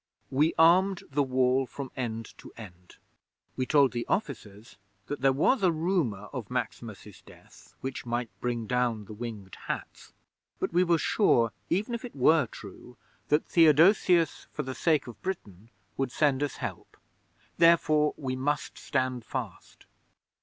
[0.31, 2.95] 'We armed the Wall from end to end;
[3.55, 8.65] we told the officers that there was a rumour of Maximus's death which might bring
[8.65, 10.11] down the Winged Hats,
[10.57, 15.21] but we were sure, even if it were true, that Theodosius, for the sake of
[15.21, 16.97] Britain, would send us help.
[17.59, 19.85] Therefore, we must stand fast.